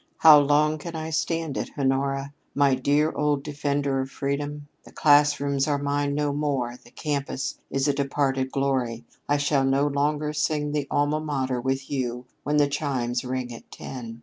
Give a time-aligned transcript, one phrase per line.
[0.17, 4.67] "How long can I stand it, Honora, my dear old defender of freedom?
[4.83, 9.85] The classrooms are mine no more; the campus is a departed glory; I shall no
[9.85, 14.19] longer sing the 'Alma Mater' with you when the chimes ring at ten.